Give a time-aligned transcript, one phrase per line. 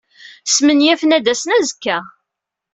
[0.53, 1.97] Smenyafen ad d-asen azekka.